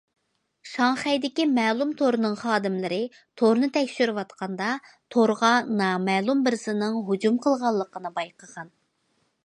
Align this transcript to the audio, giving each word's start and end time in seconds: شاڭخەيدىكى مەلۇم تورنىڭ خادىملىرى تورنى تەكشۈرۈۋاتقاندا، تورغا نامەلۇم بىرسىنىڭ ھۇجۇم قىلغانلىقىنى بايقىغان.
شاڭخەيدىكى 0.69 1.43
مەلۇم 1.57 1.91
تورنىڭ 1.99 2.37
خادىملىرى 2.43 2.99
تورنى 3.41 3.69
تەكشۈرۈۋاتقاندا، 3.77 4.71
تورغا 5.17 5.53
نامەلۇم 5.83 6.43
بىرسىنىڭ 6.49 7.01
ھۇجۇم 7.11 7.41
قىلغانلىقىنى 7.47 8.17
بايقىغان. 8.19 8.77